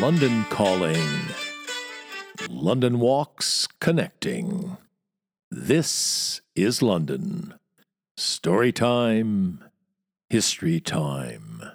London 0.00 0.46
Calling. 0.48 1.06
London 2.48 3.00
Walks 3.00 3.68
Connecting. 3.80 4.78
This 5.50 6.40
is 6.56 6.80
London. 6.80 7.52
Story 8.16 8.72
time, 8.72 9.62
history 10.30 10.80
time. 10.80 11.72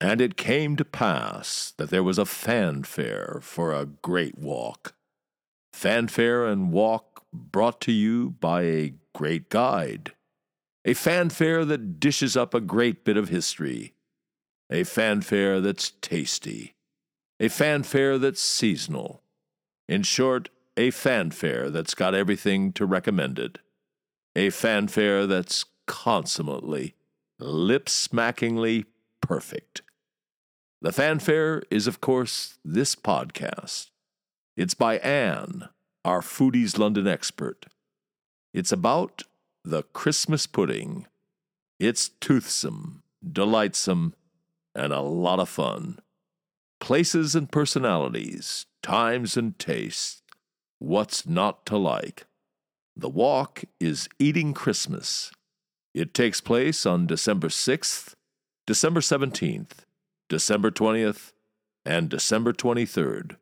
And 0.00 0.20
it 0.20 0.36
came 0.36 0.76
to 0.76 0.84
pass 0.84 1.74
that 1.78 1.90
there 1.90 2.04
was 2.04 2.16
a 2.16 2.24
fanfare 2.24 3.40
for 3.42 3.74
a 3.74 3.86
great 3.86 4.38
walk. 4.38 4.94
Fanfare 5.72 6.46
and 6.46 6.70
walk 6.70 7.24
brought 7.32 7.80
to 7.80 7.92
you 7.92 8.30
by 8.38 8.62
a 8.62 8.94
great 9.12 9.48
guide. 9.48 10.12
A 10.84 10.94
fanfare 10.94 11.64
that 11.64 11.98
dishes 11.98 12.36
up 12.36 12.54
a 12.54 12.60
great 12.60 13.04
bit 13.04 13.16
of 13.16 13.30
history. 13.30 13.94
A 14.70 14.84
fanfare 14.84 15.60
that's 15.60 15.90
tasty 16.00 16.73
a 17.40 17.48
fanfare 17.48 18.18
that's 18.18 18.40
seasonal. 18.40 19.22
In 19.88 20.02
short, 20.02 20.48
a 20.76 20.90
fanfare 20.90 21.70
that's 21.70 21.94
got 21.94 22.14
everything 22.14 22.72
to 22.72 22.86
recommend 22.86 23.38
it. 23.38 23.58
A 24.36 24.50
fanfare 24.50 25.26
that's 25.26 25.64
consummately, 25.86 26.94
lip 27.38 27.86
smackingly 27.86 28.86
perfect. 29.20 29.82
The 30.80 30.92
fanfare 30.92 31.62
is, 31.70 31.86
of 31.86 32.00
course, 32.00 32.58
this 32.64 32.94
podcast. 32.94 33.90
It's 34.56 34.74
by 34.74 34.98
Ann, 34.98 35.68
our 36.04 36.20
Foodies 36.20 36.78
London 36.78 37.06
expert. 37.06 37.66
It's 38.52 38.72
about 38.72 39.22
the 39.64 39.82
Christmas 39.82 40.46
pudding. 40.46 41.06
It's 41.80 42.08
toothsome, 42.20 43.02
delightsome, 43.26 44.14
and 44.74 44.92
a 44.92 45.00
lot 45.00 45.40
of 45.40 45.48
fun 45.48 45.98
places 46.84 47.34
and 47.34 47.50
personalities, 47.50 48.66
times 48.82 49.38
and 49.38 49.58
tastes, 49.58 50.20
what's 50.78 51.26
not 51.26 51.64
to 51.64 51.78
like. 51.78 52.26
The 52.94 53.08
walk 53.08 53.64
is 53.80 54.06
Eating 54.18 54.52
Christmas. 54.52 55.32
It 55.94 56.12
takes 56.12 56.42
place 56.42 56.84
on 56.84 57.06
December 57.06 57.48
6th, 57.48 58.12
December 58.66 59.00
17th, 59.00 59.70
December 60.28 60.70
20th, 60.70 61.32
and 61.86 62.10
December 62.10 62.52
23rd. 62.52 63.36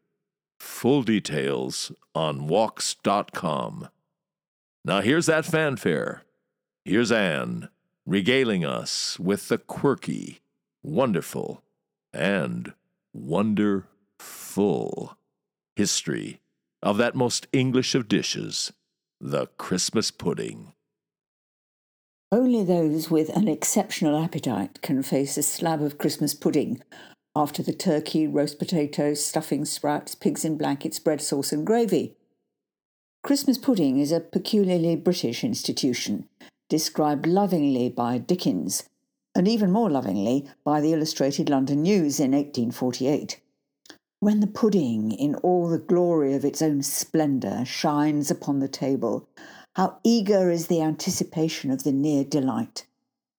Full 0.60 1.02
details 1.02 1.90
on 2.14 2.46
walks.com. 2.46 3.88
Now 4.84 5.00
here's 5.00 5.26
that 5.26 5.46
fanfare. 5.46 6.22
Here's 6.84 7.10
Ann 7.10 7.70
regaling 8.06 8.64
us 8.64 9.18
with 9.18 9.48
the 9.48 9.58
quirky, 9.58 10.42
wonderful, 10.84 11.64
and 12.12 12.74
wonderful 13.12 13.86
history 15.76 16.40
of 16.82 16.96
that 16.98 17.14
most 17.14 17.46
English 17.52 17.94
of 17.94 18.08
dishes, 18.08 18.72
the 19.20 19.46
Christmas 19.58 20.10
pudding. 20.10 20.72
Only 22.30 22.64
those 22.64 23.10
with 23.10 23.28
an 23.36 23.46
exceptional 23.46 24.22
appetite 24.22 24.80
can 24.82 25.02
face 25.02 25.36
a 25.36 25.42
slab 25.42 25.82
of 25.82 25.98
Christmas 25.98 26.34
pudding 26.34 26.82
after 27.36 27.62
the 27.62 27.72
turkey, 27.72 28.26
roast 28.26 28.58
potatoes, 28.58 29.24
stuffing, 29.24 29.64
sprouts, 29.64 30.14
pigs 30.14 30.44
in 30.44 30.56
blankets, 30.56 30.98
bread 30.98 31.20
sauce, 31.20 31.52
and 31.52 31.66
gravy. 31.66 32.16
Christmas 33.22 33.58
pudding 33.58 33.98
is 33.98 34.12
a 34.12 34.20
peculiarly 34.20 34.96
British 34.96 35.44
institution, 35.44 36.28
described 36.68 37.26
lovingly 37.26 37.88
by 37.88 38.18
Dickens 38.18 38.84
and 39.34 39.48
even 39.48 39.70
more 39.70 39.90
lovingly 39.90 40.46
by 40.64 40.80
the 40.80 40.92
Illustrated 40.92 41.48
London 41.48 41.82
News 41.82 42.20
in 42.20 42.32
1848. 42.32 43.40
When 44.20 44.40
the 44.40 44.46
pudding, 44.46 45.10
in 45.10 45.34
all 45.36 45.68
the 45.68 45.78
glory 45.78 46.34
of 46.34 46.44
its 46.44 46.62
own 46.62 46.82
splendour, 46.82 47.64
shines 47.64 48.30
upon 48.30 48.60
the 48.60 48.68
table, 48.68 49.28
how 49.74 49.98
eager 50.04 50.50
is 50.50 50.66
the 50.66 50.82
anticipation 50.82 51.70
of 51.70 51.82
the 51.82 51.92
near 51.92 52.24
delight! 52.24 52.86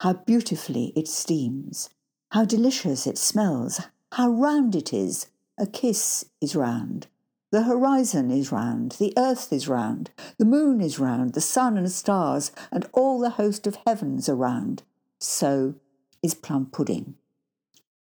How 0.01 0.13
beautifully 0.13 0.91
it 0.95 1.07
steams! 1.07 1.89
How 2.31 2.43
delicious 2.43 3.05
it 3.05 3.17
smells! 3.17 3.81
How 4.13 4.29
round 4.29 4.75
it 4.75 4.91
is! 4.91 5.27
A 5.57 5.67
kiss 5.67 6.25
is 6.41 6.55
round. 6.55 7.07
The 7.51 7.63
horizon 7.63 8.31
is 8.31 8.51
round, 8.51 8.93
the 8.93 9.13
earth 9.15 9.53
is 9.53 9.67
round, 9.67 10.09
the 10.39 10.45
moon 10.45 10.81
is 10.81 10.97
round, 10.97 11.33
the 11.33 11.41
sun 11.41 11.77
and 11.77 11.91
stars, 11.91 12.51
and 12.71 12.89
all 12.93 13.19
the 13.19 13.29
host 13.29 13.67
of 13.67 13.77
heavens 13.85 14.27
are 14.27 14.35
round. 14.35 14.81
So 15.19 15.75
is 16.23 16.34
plum 16.34 16.66
pudding. 16.66 17.16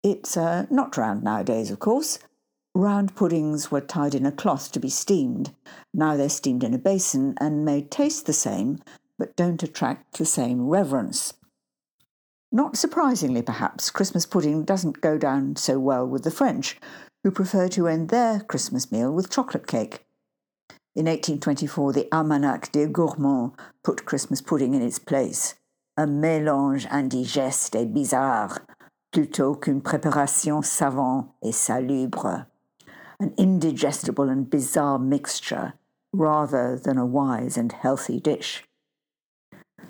It's 0.02 0.36
uh, 0.36 0.66
not 0.70 0.96
round 0.96 1.24
nowadays, 1.24 1.70
of 1.70 1.80
course. 1.80 2.20
Round 2.74 3.14
puddings 3.16 3.70
were 3.70 3.80
tied 3.80 4.14
in 4.14 4.24
a 4.24 4.30
cloth 4.30 4.70
to 4.72 4.80
be 4.80 4.88
steamed. 4.88 5.52
Now 5.92 6.16
they're 6.16 6.28
steamed 6.28 6.62
in 6.62 6.74
a 6.74 6.78
basin 6.78 7.34
and 7.40 7.64
may 7.64 7.82
taste 7.82 8.26
the 8.26 8.32
same, 8.32 8.78
but 9.18 9.34
don't 9.34 9.62
attract 9.62 10.18
the 10.18 10.26
same 10.26 10.68
reverence. 10.68 11.34
Not 12.52 12.76
surprisingly, 12.76 13.42
perhaps, 13.42 13.90
Christmas 13.90 14.24
pudding 14.24 14.64
doesn't 14.64 15.00
go 15.00 15.18
down 15.18 15.56
so 15.56 15.80
well 15.80 16.06
with 16.06 16.22
the 16.22 16.30
French, 16.30 16.78
who 17.24 17.30
prefer 17.30 17.66
to 17.68 17.88
end 17.88 18.10
their 18.10 18.40
Christmas 18.40 18.92
meal 18.92 19.10
with 19.10 19.30
chocolate 19.30 19.66
cake. 19.66 20.04
In 20.94 21.06
1824, 21.06 21.92
the 21.92 22.08
Almanach 22.12 22.70
des 22.70 22.86
Gourmands 22.86 23.54
put 23.82 24.04
Christmas 24.04 24.40
pudding 24.40 24.74
in 24.74 24.82
its 24.82 24.98
place 24.98 25.56
un 25.96 26.06
mélange 26.06 26.86
indigeste 26.90 27.74
et 27.74 27.86
bizarre, 27.86 28.60
plutôt 29.12 29.54
qu'une 29.54 29.80
préparation 29.80 30.62
savante 30.62 31.28
et 31.42 31.52
salubre, 31.52 32.44
an 33.20 33.30
indigestible 33.38 34.28
and 34.28 34.50
bizarre 34.50 34.98
mixture 34.98 35.72
rather 36.12 36.76
than 36.76 36.98
a 36.98 37.06
wise 37.06 37.56
and 37.56 37.72
healthy 37.72 38.20
dish. 38.20 38.64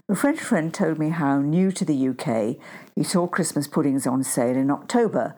A 0.09 0.15
French 0.15 0.39
friend 0.39 0.73
told 0.73 0.99
me 0.99 1.11
how, 1.11 1.41
new 1.41 1.73
to 1.73 1.85
the 1.85 2.09
UK, 2.09 2.57
he 2.95 3.03
saw 3.03 3.27
Christmas 3.27 3.67
puddings 3.67 4.07
on 4.07 4.23
sale 4.23 4.57
in 4.57 4.71
October 4.71 5.35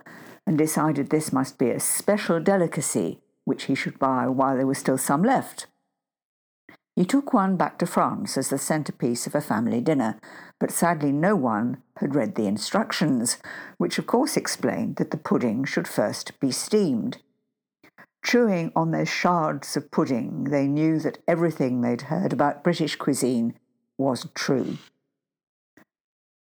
and 0.47 0.59
decided 0.59 1.09
this 1.09 1.33
must 1.33 1.59
be 1.59 1.71
a 1.71 1.81
special 1.81 2.41
delicacy 2.41 3.21
which 3.47 3.65
he 3.65 3.75
should 3.75 3.99
buy 3.99 4.27
while 4.27 4.57
there 4.57 4.67
was 4.67 4.77
still 4.77 4.99
some 4.99 5.23
left. 5.23 5.67
He 6.99 7.05
took 7.05 7.33
one 7.33 7.57
back 7.57 7.79
to 7.79 7.87
France 7.87 8.37
as 8.37 8.49
the 8.49 8.59
centrepiece 8.59 9.29
of 9.29 9.37
a 9.37 9.41
family 9.41 9.81
dinner, 9.81 10.19
but 10.59 10.73
sadly 10.73 11.13
no 11.13 11.37
one 11.37 11.81
had 11.99 12.17
read 12.17 12.35
the 12.35 12.49
instructions, 12.49 13.39
which 13.77 14.01
of 14.01 14.09
course 14.09 14.37
explained 14.37 14.97
that 14.97 15.13
the 15.13 15.17
pudding 15.17 15.63
should 15.63 15.87
first 15.87 16.41
be 16.41 16.51
steamed. 16.51 17.19
Chewing 18.25 18.73
on 18.75 18.91
their 18.91 19.07
shards 19.07 19.77
of 19.77 19.93
pudding, 19.93 20.51
they 20.51 20.67
knew 20.67 20.99
that 20.99 21.23
everything 21.29 21.83
they'd 21.83 22.11
heard 22.11 22.33
about 22.33 22.65
British 22.65 22.97
cuisine 22.97 23.55
was 23.97 24.27
true. 24.35 24.77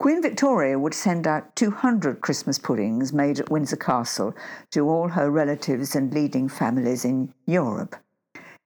Queen 0.02 0.22
Victoria 0.22 0.78
would 0.78 0.94
send 0.94 1.28
out 1.28 1.56
200 1.56 2.20
Christmas 2.20 2.60
puddings 2.60 3.14
made 3.14 3.40
at 3.40 3.50
Windsor 3.50 3.78
Castle 3.78 4.36
to 4.72 4.90
all 4.90 5.08
her 5.08 5.32
relatives 5.32 5.96
and 5.96 6.14
leading 6.14 6.50
families 6.50 7.06
in 7.06 7.34
Europe. 7.46 7.96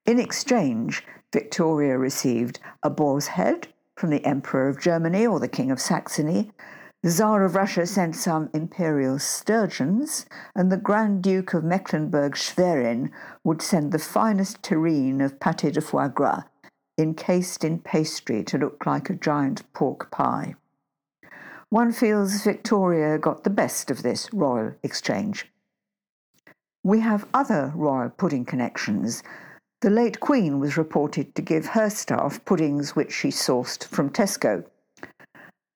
In 0.06 0.20
exchange, 0.20 1.04
Victoria 1.34 1.98
received 1.98 2.60
a 2.84 2.90
boar's 2.90 3.28
head, 3.28 3.68
from 3.96 4.10
the 4.10 4.24
Emperor 4.26 4.68
of 4.68 4.80
Germany 4.80 5.26
or 5.26 5.40
the 5.40 5.48
King 5.48 5.72
of 5.72 5.80
Saxony. 5.80 6.52
The 7.02 7.10
Tsar 7.10 7.44
of 7.44 7.56
Russia 7.56 7.86
sent 7.86 8.16
some 8.16 8.50
imperial 8.54 9.20
sturgeons, 9.20 10.26
and 10.56 10.72
the 10.72 10.78
Grand 10.78 11.24
Duke 11.24 11.54
of 11.54 11.64
Mecklenburg 11.64 12.36
Schwerin 12.36 13.12
would 13.44 13.62
send 13.62 13.92
the 13.92 14.00
finest 14.00 14.62
terrine 14.62 15.22
of 15.22 15.40
pâté 15.40 15.72
de 15.72 15.82
foie 15.82 16.08
gras, 16.08 16.44
encased 16.98 17.64
in 17.64 17.80
pastry 17.80 18.44
to 18.44 18.58
look 18.58 18.86
like 18.86 19.10
a 19.10 19.16
giant 19.16 19.72
pork 19.74 20.12
pie. 20.12 20.56
One 21.70 21.92
feels 21.92 22.44
Victoria 22.44 23.18
got 23.18 23.44
the 23.44 23.50
best 23.50 23.90
of 23.90 24.04
this 24.04 24.32
royal 24.34 24.74
exchange. 24.84 25.52
We 26.84 27.00
have 27.00 27.28
other 27.34 27.72
royal 27.76 28.10
pudding 28.10 28.46
connections, 28.46 29.24
the 29.86 29.92
late 29.92 30.20
Queen 30.20 30.60
was 30.60 30.78
reported 30.78 31.36
to 31.36 31.44
give 31.44 31.68
her 31.68 31.92
staff 31.92 32.44
puddings 32.44 32.96
which 32.96 33.14
she 33.14 33.28
sourced 33.28 33.86
from 33.88 34.10
Tesco. 34.10 34.66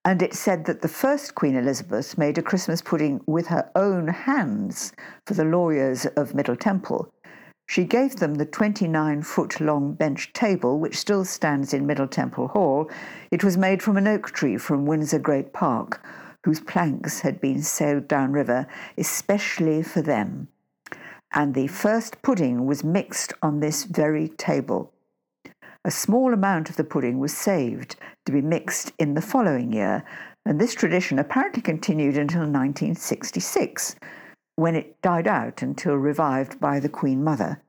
And 0.04 0.24
it 0.24 0.34
said 0.34 0.66
that 0.66 0.82
the 0.82 0.88
first 0.88 1.36
Queen 1.36 1.56
Elizabeth 1.56 2.18
made 2.18 2.40
a 2.40 2.42
Christmas 2.42 2.82
pudding 2.82 3.22
with 3.28 3.46
her 3.50 3.70
own 3.76 4.08
hands 4.08 4.94
for 5.28 5.36
the 5.36 5.46
lawyers 5.46 6.08
of 6.18 6.34
Middle 6.34 6.56
Temple. 6.56 7.14
She 7.68 7.84
gave 7.84 8.16
them 8.16 8.34
the 8.34 8.48
29 8.48 9.22
foot 9.22 9.62
long 9.62 9.94
bench 9.94 10.34
table, 10.34 10.80
which 10.80 10.98
still 10.98 11.24
stands 11.24 11.72
in 11.72 11.86
Middle 11.86 12.08
Temple 12.08 12.48
Hall. 12.48 12.90
It 13.30 13.44
was 13.44 13.58
made 13.58 13.84
from 13.84 13.96
an 13.96 14.08
oak 14.08 14.32
tree 14.32 14.58
from 14.58 14.88
Windsor 14.88 15.20
Great 15.20 15.54
Park, 15.54 16.04
whose 16.44 16.62
planks 16.62 17.20
had 17.20 17.40
been 17.40 17.62
sailed 17.62 18.08
downriver, 18.08 18.66
especially 18.98 19.84
for 19.84 20.02
them 20.02 20.48
and 21.34 21.54
the 21.54 21.68
first 21.68 22.22
pudding 22.22 22.66
was 22.66 22.84
mixed 22.84 23.34
on 23.42 23.60
this 23.60 23.84
very 23.84 24.28
table. 24.30 24.92
A 25.86 25.92
small 25.92 26.34
amount 26.34 26.70
of 26.70 26.76
the 26.76 26.84
pudding 26.84 27.20
was 27.20 27.36
saved 27.36 27.96
to 28.26 28.32
be 28.32 28.42
mixed 28.42 28.92
in 29.00 29.14
the 29.14 29.22
following 29.22 29.72
year, 29.72 30.04
and 30.46 30.60
this 30.60 30.76
tradition 30.76 31.20
apparently 31.20 31.62
continued 31.62 32.18
until 32.18 32.42
1966, 32.42 33.96
when 34.56 34.76
it 34.76 35.02
died 35.02 35.28
out 35.28 35.62
until 35.62 35.96
revived 35.96 36.60
by 36.60 36.80
the 36.80 36.90
Queen 36.90 37.24
Mother. 37.24 37.62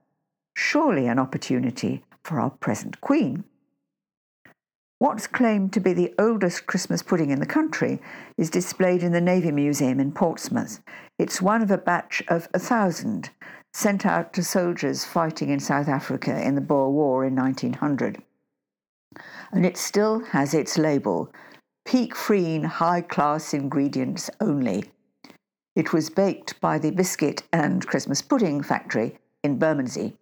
Surely 0.56 1.06
an 1.06 1.18
opportunity 1.18 2.02
for 2.24 2.40
our 2.40 2.50
present 2.50 3.00
Queen. 3.00 3.44
What's 4.98 5.26
claimed 5.26 5.72
to 5.72 5.80
be 5.80 5.94
the 5.94 6.12
oldest 6.18 6.66
Christmas 6.66 7.02
pudding 7.02 7.30
in 7.30 7.40
the 7.40 7.46
country 7.46 8.02
is 8.36 8.50
displayed 8.50 9.02
in 9.02 9.12
the 9.12 9.20
Navy 9.20 9.50
Museum 9.50 9.98
in 9.98 10.12
Portsmouth. 10.12 10.82
It's 11.20 11.42
one 11.42 11.60
of 11.60 11.70
a 11.70 11.76
batch 11.76 12.22
of 12.28 12.48
a 12.54 12.58
thousand 12.58 13.28
sent 13.74 14.06
out 14.06 14.32
to 14.32 14.42
soldiers 14.42 15.04
fighting 15.04 15.50
in 15.50 15.60
South 15.60 15.86
Africa 15.86 16.42
in 16.42 16.54
the 16.54 16.62
Boer 16.62 16.88
War 16.88 17.26
in 17.26 17.36
1900. 17.36 18.22
And 19.52 19.66
it 19.66 19.76
still 19.76 20.20
has 20.20 20.54
its 20.54 20.78
label 20.78 21.30
peak 21.84 22.16
free 22.16 22.62
high 22.62 23.02
class 23.02 23.52
ingredients 23.52 24.30
only. 24.40 24.84
It 25.76 25.92
was 25.92 26.08
baked 26.08 26.58
by 26.58 26.78
the 26.78 26.90
Biscuit 26.90 27.42
and 27.52 27.86
Christmas 27.86 28.22
Pudding 28.22 28.62
Factory 28.62 29.18
in 29.44 29.58
Bermondsey. 29.58 30.16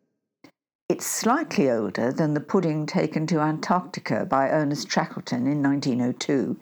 It's 0.88 1.06
slightly 1.06 1.70
older 1.70 2.10
than 2.10 2.34
the 2.34 2.40
pudding 2.40 2.86
taken 2.86 3.24
to 3.28 3.38
Antarctica 3.38 4.26
by 4.26 4.48
Ernest 4.48 4.90
Shackleton 4.90 5.46
in 5.46 5.62
1902. 5.62 6.58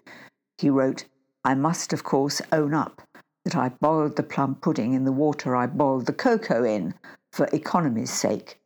He 0.59 0.69
wrote, 0.69 1.07
I 1.43 1.55
must, 1.55 1.95
of 1.95 2.05
course, 2.05 2.43
own 2.53 2.75
up 2.75 3.01
that 3.47 3.55
I 3.55 3.69
boiled 3.69 4.17
the 4.17 4.25
plum 4.25 4.57
pudding 4.57 4.93
in 4.93 5.05
the 5.05 5.13
water 5.13 5.55
I 5.55 5.69
boiled 5.69 6.07
the 6.07 6.13
cocoa 6.13 6.65
in, 6.65 6.95
for 7.31 7.47
economy's 7.53 8.11
sake. 8.11 8.59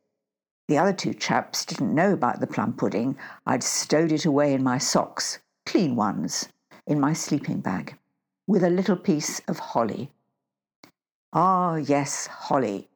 The 0.68 0.78
other 0.78 0.94
two 0.94 1.12
chaps 1.12 1.66
didn't 1.66 1.94
know 1.94 2.14
about 2.14 2.40
the 2.40 2.46
plum 2.46 2.72
pudding. 2.72 3.18
I'd 3.44 3.62
stowed 3.62 4.10
it 4.10 4.24
away 4.24 4.54
in 4.54 4.62
my 4.62 4.78
socks, 4.78 5.38
clean 5.66 5.96
ones, 5.96 6.48
in 6.86 6.98
my 6.98 7.12
sleeping 7.12 7.60
bag, 7.60 7.98
with 8.46 8.64
a 8.64 8.70
little 8.70 8.96
piece 8.96 9.40
of 9.40 9.58
holly. 9.58 10.10
Ah, 11.34 11.76
yes, 11.76 12.26
holly. 12.28 12.88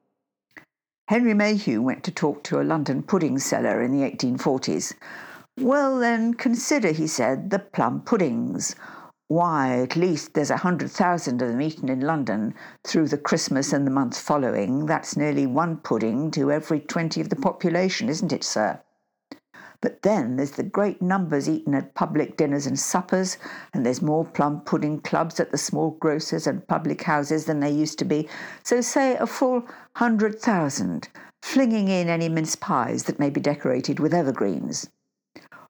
Henry 1.08 1.34
Mayhew 1.34 1.82
went 1.82 2.02
to 2.04 2.10
talk 2.10 2.44
to 2.44 2.62
a 2.62 2.64
London 2.64 3.02
pudding 3.02 3.38
seller 3.38 3.82
in 3.82 3.92
the 3.92 4.10
1840s. 4.10 4.94
Well, 5.60 5.98
then, 5.98 6.32
consider, 6.32 6.92
he 6.92 7.06
said, 7.06 7.50
the 7.50 7.58
plum 7.58 8.00
puddings. 8.00 8.74
Why, 9.28 9.80
at 9.80 9.96
least 9.96 10.34
there's 10.34 10.50
a 10.50 10.58
hundred 10.58 10.90
thousand 10.90 11.40
of 11.40 11.48
them 11.48 11.62
eaten 11.62 11.88
in 11.88 12.00
London 12.00 12.54
through 12.86 13.08
the 13.08 13.16
Christmas 13.16 13.72
and 13.72 13.86
the 13.86 13.90
month 13.90 14.20
following. 14.20 14.84
That's 14.84 15.16
nearly 15.16 15.46
one 15.46 15.78
pudding 15.78 16.30
to 16.32 16.52
every 16.52 16.80
twenty 16.80 17.22
of 17.22 17.30
the 17.30 17.36
population, 17.36 18.10
isn't 18.10 18.34
it, 18.34 18.44
sir? 18.44 18.80
But 19.80 20.02
then 20.02 20.36
there's 20.36 20.52
the 20.52 20.62
great 20.62 21.00
numbers 21.00 21.48
eaten 21.48 21.74
at 21.74 21.94
public 21.94 22.36
dinners 22.36 22.66
and 22.66 22.78
suppers, 22.78 23.38
and 23.72 23.84
there's 23.84 24.02
more 24.02 24.24
plum 24.24 24.60
pudding 24.60 25.00
clubs 25.00 25.40
at 25.40 25.52
the 25.52 25.58
small 25.58 25.92
grocers 25.92 26.46
and 26.46 26.66
public 26.68 27.02
houses 27.02 27.46
than 27.46 27.60
there 27.60 27.70
used 27.70 27.98
to 27.98 28.04
be. 28.04 28.28
So, 28.62 28.80
say 28.82 29.16
a 29.16 29.26
full 29.26 29.66
hundred 29.96 30.38
thousand, 30.38 31.08
flinging 31.42 31.88
in 31.88 32.08
any 32.08 32.28
mince 32.28 32.56
pies 32.56 33.04
that 33.04 33.18
may 33.18 33.30
be 33.30 33.40
decorated 33.40 34.00
with 34.00 34.12
evergreens. 34.14 34.88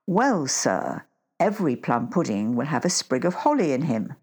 Well, 0.06 0.46
sir, 0.48 1.04
every 1.44 1.76
plum 1.76 2.08
pudding 2.08 2.56
will 2.56 2.64
have 2.64 2.86
a 2.86 2.88
sprig 2.88 3.26
of 3.26 3.34
holly 3.34 3.72
in 3.74 3.82
him. 3.82 4.14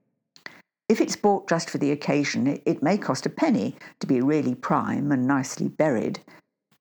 If 0.89 0.99
it's 0.99 1.15
bought 1.15 1.47
just 1.47 1.69
for 1.69 1.77
the 1.77 1.91
occasion, 1.91 2.59
it, 2.65 2.81
may 2.81 2.97
cost 2.97 3.27
a 3.27 3.29
penny 3.29 3.75
to 3.99 4.07
be 4.07 4.21
really 4.21 4.55
prime 4.55 5.11
and 5.11 5.27
nicely 5.27 5.67
buried. 5.67 6.19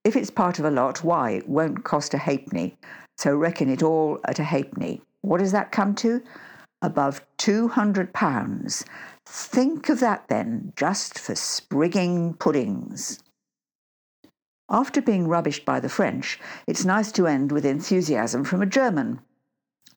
If 0.02 0.16
it's 0.16 0.30
part 0.30 0.58
of 0.58 0.64
a 0.64 0.70
lot, 0.70 1.04
why, 1.04 1.32
it 1.32 1.46
won't 1.46 1.84
cost 1.84 2.14
a 2.14 2.18
halfpenny, 2.18 2.78
so 3.18 3.36
reckon 3.36 3.68
it 3.68 3.82
all 3.82 4.18
at 4.24 4.38
a 4.38 4.44
halfpenny. 4.44 5.02
What 5.20 5.40
does 5.40 5.52
that 5.52 5.72
come 5.72 5.94
to? 5.96 6.22
Above 6.80 7.20
£200. 7.36 8.84
Think 9.26 9.90
of 9.90 10.00
that 10.00 10.26
then, 10.28 10.72
just 10.74 11.18
for 11.18 11.34
sprigging 11.34 12.32
puddings. 12.32 13.20
After 14.70 15.02
being 15.02 15.26
rubbished 15.26 15.66
by 15.66 15.80
the 15.80 15.90
French, 15.90 16.40
it's 16.66 16.86
nice 16.86 17.12
to 17.12 17.26
end 17.26 17.52
with 17.52 17.66
enthusiasm 17.66 18.42
from 18.44 18.62
a 18.62 18.66
German. 18.66 19.20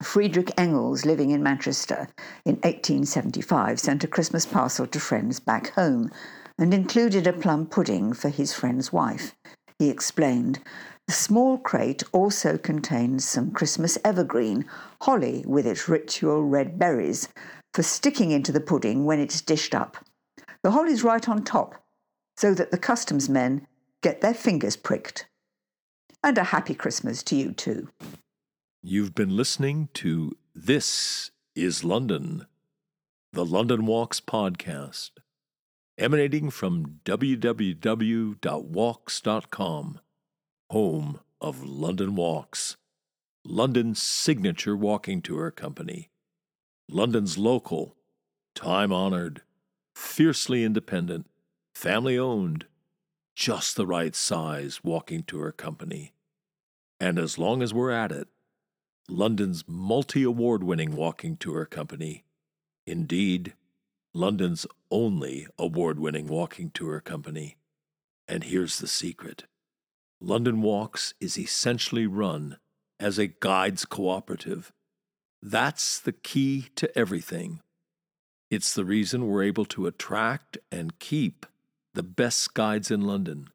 Friedrich 0.04 0.52
Engels, 0.58 1.06
living 1.06 1.32
in 1.32 1.42
Manchester 1.42 2.08
in 2.46 2.56
1875, 2.56 3.80
sent 3.80 4.04
a 4.04 4.08
Christmas 4.08 4.46
parcel 4.46 4.86
to 4.88 5.00
friends 5.00 5.40
back 5.40 5.72
home 5.72 6.12
and 6.60 6.74
included 6.74 7.26
a 7.26 7.34
plum 7.34 7.66
pudding 7.66 8.14
for 8.14 8.30
his 8.30 8.54
friend's 8.54 8.94
wife. 8.94 9.36
He 9.80 9.90
explained, 9.90 10.60
the 11.08 11.14
small 11.14 11.58
crate 11.58 12.04
also 12.12 12.58
contains 12.58 13.28
some 13.28 13.52
Christmas 13.52 13.98
evergreen, 14.06 14.66
holly 15.02 15.44
with 15.46 15.68
its 15.68 15.90
ritual 15.90 16.44
red 16.44 16.80
berries, 16.80 17.28
for 17.74 17.84
sticking 17.84 18.32
into 18.32 18.52
the 18.52 18.62
pudding 18.62 19.06
when 19.06 19.20
it's 19.20 19.42
dished 19.42 19.76
up. 19.76 19.98
The 20.64 20.72
holly's 20.72 21.04
right 21.04 21.28
on 21.28 21.44
top, 21.44 21.84
so 22.38 22.54
that 22.54 22.72
the 22.72 22.78
customs 22.78 23.28
men 23.28 23.68
get 24.02 24.22
their 24.22 24.34
fingers 24.34 24.78
pricked. 24.78 25.26
And 26.24 26.38
a 26.38 26.46
happy 26.46 26.74
Christmas 26.74 27.22
to 27.24 27.36
you 27.36 27.52
too. 27.52 27.90
You've 28.86 29.16
been 29.16 29.38
listening 29.38 29.88
to 29.94 30.34
This 30.54 31.32
is 31.56 31.86
London, 31.86 32.48
the 33.32 33.46
London 33.46 33.86
Walks 33.86 34.20
podcast, 34.20 35.12
emanating 35.98 36.50
from 36.50 37.00
www.walks.com 37.06 37.70
home 40.70 41.20
of 41.40 41.64
London 41.64 42.16
Walks, 42.16 42.76
London's 43.46 44.02
signature 44.02 44.76
walking 44.76 45.22
tour 45.22 45.50
company, 45.50 46.10
London's 46.90 47.38
local, 47.38 47.96
time 48.54 48.92
honored, 48.92 49.44
fiercely 49.96 50.66
independent, 50.66 51.28
family 51.74 52.18
owned, 52.18 52.66
just 53.34 53.78
the 53.78 53.88
right 53.88 54.14
size 54.14 54.84
walking 54.84 55.24
tour 55.24 55.54
company. 55.54 56.12
And 57.00 57.18
as 57.18 57.40
long 57.40 57.64
as 57.64 57.74
we're 57.74 57.90
at 57.90 58.12
it, 58.12 58.28
London's 59.10 59.66
multi 59.68 60.24
award 60.24 60.64
winning 60.64 60.96
walking 60.96 61.36
tour 61.36 61.66
company. 61.66 62.24
Indeed, 62.88 63.54
London's 64.14 64.66
only 64.92 65.48
award 65.58 66.00
winning 66.00 66.28
walking 66.28 66.70
tour 66.70 67.02
company. 67.02 67.58
And 68.28 68.46
here's 68.46 68.80
the 68.80 68.88
secret 68.88 69.46
London 70.22 70.62
Walks 70.62 71.14
is 71.20 71.38
essentially 71.38 72.08
run 72.08 72.58
as 73.00 73.18
a 73.20 73.28
guides 73.28 73.84
cooperative. 73.84 74.72
That's 75.42 76.00
the 76.00 76.14
key 76.14 76.68
to 76.76 76.98
everything. 76.98 77.60
It's 78.50 78.74
the 78.74 78.86
reason 78.86 79.28
we're 79.28 79.44
able 79.44 79.66
to 79.66 79.88
attract 79.88 80.58
and 80.72 81.00
keep 81.00 81.46
the 81.94 82.04
best 82.04 82.54
guides 82.54 82.90
in 82.90 83.02
London. 83.02 83.50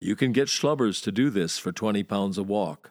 You 0.00 0.16
can 0.16 0.32
get 0.32 0.48
schlubbers 0.48 1.02
to 1.04 1.12
do 1.12 1.30
this 1.30 1.58
for 1.58 1.70
20 1.70 2.02
pounds 2.02 2.38
a 2.38 2.42
walk, 2.42 2.90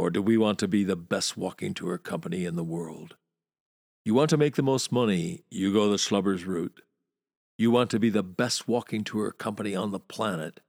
or 0.00 0.08
do 0.08 0.22
we 0.22 0.38
want 0.38 0.58
to 0.58 0.66
be 0.66 0.82
the 0.82 0.96
best 0.96 1.36
walking 1.36 1.74
tour 1.74 1.98
company 1.98 2.46
in 2.46 2.56
the 2.56 2.64
world? 2.64 3.16
You 4.02 4.14
want 4.14 4.30
to 4.30 4.38
make 4.38 4.56
the 4.56 4.62
most 4.62 4.90
money, 4.90 5.44
you 5.50 5.74
go 5.74 5.90
the 5.90 5.98
Schlubbers 5.98 6.46
route. 6.46 6.80
You 7.58 7.70
want 7.70 7.90
to 7.90 7.98
be 7.98 8.08
the 8.08 8.22
best 8.22 8.66
walking 8.66 9.04
tour 9.04 9.30
company 9.30 9.76
on 9.76 9.90
the 9.90 10.00
planet, 10.00 10.60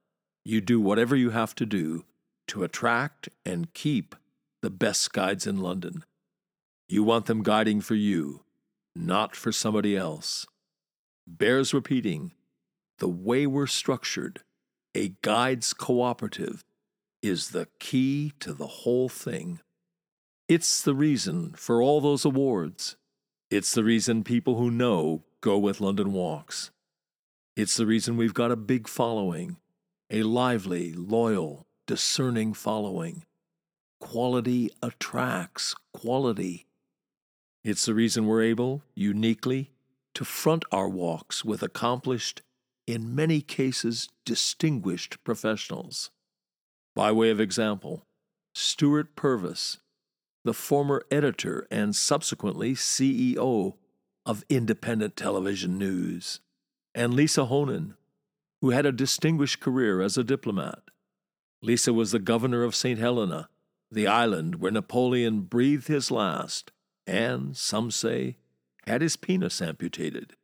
you 0.44 0.60
do 0.60 0.82
whatever 0.82 1.16
you 1.16 1.30
have 1.30 1.56
to 1.56 1.66
do 1.66 2.04
to 2.48 2.66
attract 2.66 3.30
and 3.46 3.74
keep 3.74 4.18
the 4.62 4.70
best 4.70 5.14
guides 5.14 5.48
in 5.48 5.62
London. 5.62 6.04
You 6.90 7.02
want 7.06 7.28
them 7.28 7.42
guiding 7.42 7.80
for 7.80 7.96
you, 7.96 8.44
not 8.98 9.34
for 9.34 9.54
somebody 9.54 9.96
else. 9.96 10.46
Bears 11.26 11.74
repeating 11.74 12.34
the 13.00 13.08
way 13.08 13.48
we're 13.48 13.66
structured, 13.66 14.42
a 14.94 15.14
guides 15.22 15.72
cooperative, 15.72 16.66
is 17.22 17.50
the 17.50 17.68
key 17.80 18.34
to 18.40 18.54
the 18.54 18.68
whole 18.68 19.10
thing. 19.10 19.60
It's 20.48 20.82
the 20.82 20.96
reason 20.96 21.54
for 21.56 21.82
all 21.82 22.02
those 22.02 22.26
awards. 22.26 22.98
It's 23.50 23.74
the 23.74 23.84
reason 23.84 24.24
people 24.24 24.58
who 24.58 24.72
know 24.72 25.24
go 25.42 25.58
with 25.58 25.82
London 25.82 26.14
Walks. 26.14 26.72
It's 27.56 27.78
the 27.78 27.86
reason 27.86 28.18
we've 28.18 28.34
got 28.34 28.52
a 28.52 28.56
big 28.56 28.88
following 28.88 29.58
a 30.14 30.24
lively, 30.24 30.92
loyal, 30.92 31.66
discerning 31.88 32.54
following. 32.54 33.24
Quality 34.02 34.70
attracts 34.84 35.74
quality. 35.94 36.68
It's 37.64 37.86
the 37.86 37.94
reason 37.94 38.26
we're 38.26 38.42
able, 38.42 38.84
uniquely, 38.94 39.72
to 40.16 40.26
front 40.26 40.66
our 40.70 40.90
walks 40.90 41.46
with 41.46 41.64
accomplished, 41.64 42.42
in 42.86 43.16
many 43.16 43.40
cases 43.40 44.10
distinguished 44.26 45.24
professionals. 45.24 46.12
By 46.96 47.12
way 47.12 47.30
of 47.30 47.40
example, 47.40 48.06
Stewart 48.54 49.16
Purvis, 49.16 49.78
the 50.44 50.54
former 50.54 51.04
editor 51.10 51.68
and 51.72 51.96
subsequently 51.96 52.74
CEO 52.74 53.76
of 54.26 54.44
Independent 54.50 55.16
Television 55.16 55.78
News, 55.78 56.42
and 56.94 57.14
Lisa 57.14 57.46
Honan, 57.46 57.96
who 58.62 58.72
had 58.72 58.86
a 58.86 58.92
distinguished 58.92 59.60
career 59.60 60.02
as 60.02 60.18
a 60.18 60.24
diplomat. 60.24 60.80
Lisa 61.62 61.94
was 61.94 62.12
the 62.12 62.20
governor 62.20 62.64
of 62.64 62.76
St. 62.76 63.00
Helena, 63.00 63.50
the 63.90 64.08
island 64.08 64.56
where 64.56 64.72
Napoleon 64.72 65.42
breathed 65.42 65.88
his 65.88 66.12
last 66.12 66.72
and, 67.08 67.56
some 67.56 67.90
say, 67.90 68.38
had 68.86 69.02
his 69.02 69.16
penis 69.16 69.62
amputated. 69.62 70.36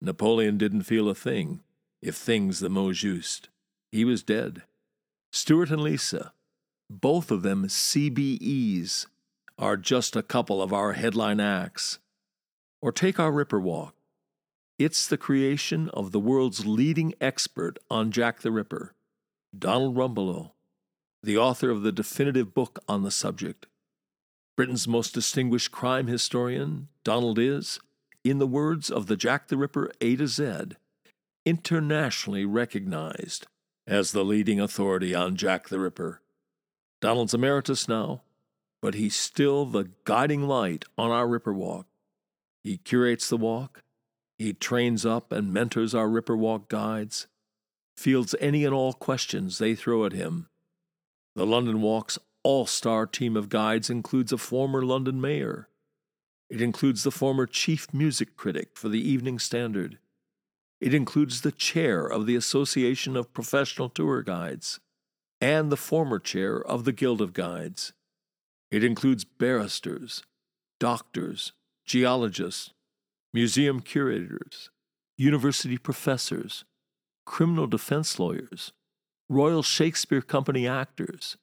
Napoleon 0.00 0.56
didn't 0.56 0.82
feel 0.82 1.08
a 1.08 1.14
thing, 1.14 1.60
if 2.00 2.16
things 2.16 2.60
the 2.60 2.70
mot 2.70 2.94
juste. 2.94 3.48
He 3.90 4.04
was 4.04 4.22
dead. 4.22 4.62
Stewart 5.32 5.70
and 5.70 5.82
Lisa, 5.82 6.32
both 6.88 7.30
of 7.30 7.42
them 7.42 7.66
CBEs, 7.66 9.06
are 9.56 9.76
just 9.76 10.16
a 10.16 10.24
couple 10.24 10.60
of 10.60 10.72
our 10.72 10.94
headline 10.94 11.38
acts. 11.38 11.98
Or 12.82 12.90
take 12.90 13.20
our 13.20 13.30
Ripper 13.30 13.60
Walk. 13.60 13.94
It's 14.78 15.06
the 15.06 15.18
creation 15.18 15.88
of 15.90 16.10
the 16.10 16.18
world's 16.18 16.66
leading 16.66 17.14
expert 17.20 17.78
on 17.90 18.10
Jack 18.10 18.40
the 18.40 18.50
Ripper, 18.50 18.94
Donald 19.56 19.94
Rumbelow, 19.94 20.52
the 21.22 21.36
author 21.36 21.70
of 21.70 21.82
the 21.82 21.92
definitive 21.92 22.54
book 22.54 22.82
on 22.88 23.02
the 23.02 23.10
subject. 23.10 23.66
Britain's 24.56 24.88
most 24.88 25.14
distinguished 25.14 25.70
crime 25.70 26.06
historian, 26.06 26.88
Donald 27.04 27.38
is, 27.38 27.78
in 28.24 28.38
the 28.38 28.46
words 28.46 28.90
of 28.90 29.06
the 29.06 29.16
Jack 29.16 29.48
the 29.48 29.56
Ripper 29.56 29.92
A 30.00 30.16
to 30.16 30.26
Z, 30.26 30.72
internationally 31.44 32.44
recognized 32.44 33.46
as 33.90 34.12
the 34.12 34.24
leading 34.24 34.60
authority 34.60 35.16
on 35.16 35.34
Jack 35.34 35.68
the 35.68 35.80
Ripper. 35.80 36.22
Donald's 37.00 37.34
emeritus 37.34 37.88
now, 37.88 38.22
but 38.80 38.94
he's 38.94 39.16
still 39.16 39.66
the 39.66 39.90
guiding 40.04 40.46
light 40.46 40.84
on 40.96 41.10
our 41.10 41.26
Ripper 41.26 41.52
Walk. 41.52 41.86
He 42.62 42.76
curates 42.76 43.28
the 43.28 43.36
walk, 43.36 43.82
he 44.38 44.52
trains 44.52 45.04
up 45.04 45.32
and 45.32 45.52
mentors 45.52 45.92
our 45.92 46.08
Ripper 46.08 46.36
Walk 46.36 46.68
guides, 46.68 47.26
fields 47.96 48.36
any 48.38 48.64
and 48.64 48.72
all 48.72 48.92
questions 48.92 49.58
they 49.58 49.74
throw 49.74 50.06
at 50.06 50.12
him. 50.12 50.48
The 51.34 51.44
London 51.44 51.80
Walk's 51.80 52.18
all 52.44 52.66
star 52.66 53.06
team 53.06 53.36
of 53.36 53.48
guides 53.48 53.90
includes 53.90 54.32
a 54.32 54.38
former 54.38 54.82
London 54.84 55.20
mayor. 55.20 55.68
It 56.48 56.62
includes 56.62 57.02
the 57.02 57.10
former 57.10 57.46
chief 57.46 57.92
music 57.92 58.36
critic 58.36 58.70
for 58.74 58.88
the 58.88 59.00
Evening 59.00 59.40
Standard. 59.40 59.98
It 60.80 60.94
includes 60.94 61.42
the 61.42 61.52
chair 61.52 62.06
of 62.06 62.26
the 62.26 62.36
Association 62.36 63.16
of 63.16 63.34
Professional 63.34 63.90
Tour 63.90 64.22
Guides 64.22 64.80
and 65.40 65.70
the 65.70 65.76
former 65.76 66.18
chair 66.18 66.60
of 66.60 66.84
the 66.84 66.92
Guild 66.92 67.20
of 67.20 67.34
Guides. 67.34 67.92
It 68.70 68.82
includes 68.82 69.24
barristers, 69.24 70.22
doctors, 70.78 71.52
geologists, 71.84 72.70
museum 73.34 73.80
curators, 73.80 74.70
university 75.18 75.76
professors, 75.76 76.64
criminal 77.26 77.66
defense 77.66 78.18
lawyers, 78.18 78.72
Royal 79.28 79.62
Shakespeare 79.62 80.22
Company 80.22 80.66
actors, 80.66 81.36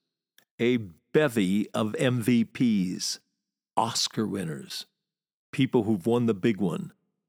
a 0.60 0.78
bevy 1.14 1.70
of 1.74 1.94
MVPs, 1.94 3.20
Oscar 3.76 4.26
winners, 4.26 4.88
people 5.52 5.84
who've 5.84 6.06
won 6.06 6.26
the 6.26 6.34
big 6.34 6.58
one, 6.58 6.92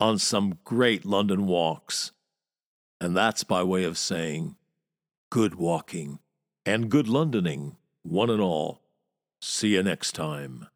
on 0.00 0.18
some 0.18 0.58
great 0.64 1.04
London 1.04 1.46
walks. 1.46 2.12
And 3.00 3.16
that's 3.16 3.44
by 3.44 3.62
way 3.62 3.84
of 3.84 3.98
saying, 3.98 4.56
good 5.30 5.54
walking 5.54 6.18
and 6.66 6.90
good 6.90 7.06
Londoning, 7.06 7.76
one 8.02 8.30
and 8.30 8.40
all. 8.40 8.82
See 9.40 9.74
you 9.74 9.82
next 9.82 10.12
time. 10.12 10.66